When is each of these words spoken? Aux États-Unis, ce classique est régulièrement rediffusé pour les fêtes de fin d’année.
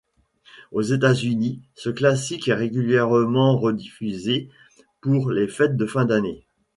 Aux 0.71 0.81
États-Unis, 0.81 1.61
ce 1.75 1.91
classique 1.91 2.47
est 2.47 2.55
régulièrement 2.55 3.55
rediffusé 3.59 4.49
pour 4.99 5.29
les 5.29 5.47
fêtes 5.47 5.77
de 5.77 5.85
fin 5.85 6.05
d’année. 6.05 6.43